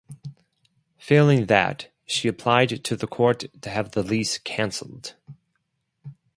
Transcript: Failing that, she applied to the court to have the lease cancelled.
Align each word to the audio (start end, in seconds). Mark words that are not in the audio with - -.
Failing 0.97 1.45
that, 1.45 1.91
she 2.07 2.27
applied 2.27 2.83
to 2.83 2.95
the 2.95 3.05
court 3.05 3.43
to 3.61 3.69
have 3.69 3.91
the 3.91 4.01
lease 4.01 4.39
cancelled. 4.39 5.13